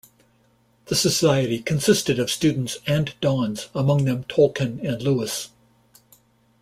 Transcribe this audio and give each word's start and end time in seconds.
The 0.85 0.95
society 0.95 1.59
consisted 1.59 2.17
of 2.17 2.31
students 2.31 2.79
and 2.87 3.13
dons, 3.21 3.69
among 3.75 4.05
them 4.05 4.23
Tolkien 4.23 4.79
and 4.83 4.99
Lewis. 4.99 5.49